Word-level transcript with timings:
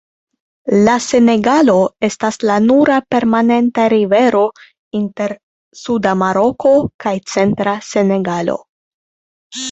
La 0.85 0.93
Senegalo 1.07 1.73
estas 2.07 2.39
la 2.49 2.55
nura 2.67 2.95
permanenta 3.15 3.85
rivero 3.93 4.41
inter 5.01 5.35
suda 5.81 6.13
Maroko 6.23 6.71
kaj 7.05 7.13
centra 7.35 7.75
Senegalo. 7.89 8.57